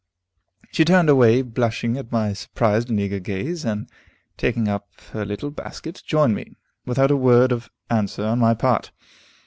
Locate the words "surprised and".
2.33-2.99